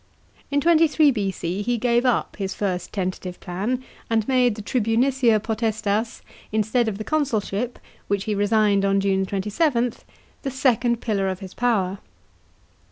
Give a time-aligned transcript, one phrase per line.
[0.49, 1.61] In 23 B.C.
[1.61, 7.03] he gave up his first tentative plan and made the tribunicia potestas, instead of the
[7.03, 7.77] consulship,
[8.07, 9.93] which he resigned on June 27,
[10.41, 11.99] the second pillar of his power.